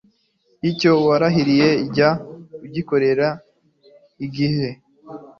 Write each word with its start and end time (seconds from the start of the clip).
icyo 0.69 0.91
warahiriye 1.07 1.69
jya 1.93 2.09
ugikorera 2.65 3.27
igihe 4.25 4.69